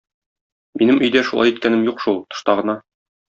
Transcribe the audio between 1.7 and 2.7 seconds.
юк шул, тышта